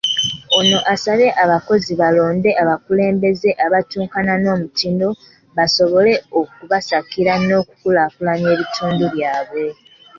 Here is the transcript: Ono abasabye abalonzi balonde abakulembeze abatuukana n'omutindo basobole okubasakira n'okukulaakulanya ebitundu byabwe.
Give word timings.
Ono 0.57 0.77
abasabye 0.87 1.29
abalonzi 1.43 1.93
balonde 2.01 2.49
abakulembeze 2.61 3.49
abatuukana 3.65 4.33
n'omutindo 4.41 5.07
basobole 5.57 6.13
okubasakira 6.39 7.33
n'okukulaakulanya 7.47 8.47
ebitundu 8.55 9.03
byabwe. 9.13 9.63